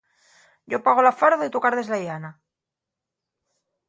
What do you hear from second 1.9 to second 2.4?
la llana.